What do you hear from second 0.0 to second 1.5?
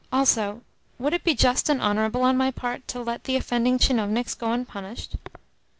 Also, would it be